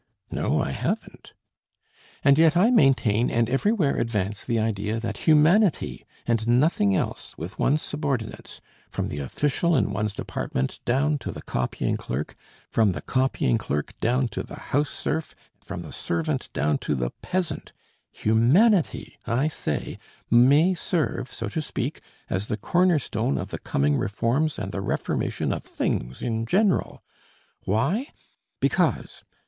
"No, 0.31 0.59
I 0.59 0.71
haven't." 0.71 1.33
"And 2.23 2.35
yet 2.39 2.57
I 2.57 2.71
maintain 2.71 3.29
and 3.29 3.47
everywhere 3.47 3.97
advance 3.97 4.43
the 4.43 4.57
idea 4.57 4.99
that 4.99 5.27
humanity 5.29 6.07
and 6.25 6.47
nothing 6.47 6.95
else 6.95 7.37
with 7.37 7.59
one's 7.59 7.83
subordinates, 7.83 8.61
from 8.89 9.09
the 9.09 9.19
official 9.19 9.75
in 9.75 9.91
one's 9.91 10.15
department 10.15 10.79
down 10.85 11.19
to 11.19 11.31
the 11.31 11.43
copying 11.43 11.97
clerk, 11.97 12.35
from 12.67 12.93
the 12.93 13.01
copying 13.03 13.59
clerk 13.59 13.93
down 13.99 14.27
to 14.29 14.41
the 14.41 14.55
house 14.59 14.89
serf, 14.89 15.35
from 15.63 15.81
the 15.83 15.91
servant 15.91 16.49
down 16.51 16.79
to 16.79 16.95
the 16.95 17.11
peasant 17.21 17.71
humanity, 18.11 19.19
I 19.27 19.49
say, 19.49 19.99
may 20.31 20.73
serve, 20.73 21.31
so 21.31 21.47
to 21.49 21.61
speak, 21.61 22.01
as 22.27 22.47
the 22.47 22.57
corner 22.57 22.97
stone 22.97 23.37
of 23.37 23.51
the 23.51 23.59
coming 23.59 23.97
reforms 23.99 24.57
and 24.57 24.71
the 24.71 24.81
reformation 24.81 25.53
of 25.53 25.63
things 25.63 26.23
in 26.23 26.47
general. 26.47 27.03
Why? 27.65 28.07
Because. 28.59 29.23